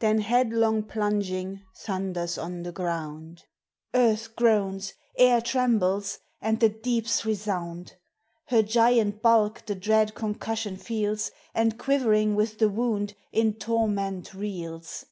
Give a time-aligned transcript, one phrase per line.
[0.00, 3.44] Then headlong plunging thunders on the ground;
[3.94, 4.92] Earth groans!
[5.16, 6.18] air trembles!
[6.38, 7.96] and the deeps re sound!
[8.48, 15.06] Her giant bulk the dread concussion feels, And quivering with the wound in torment reels.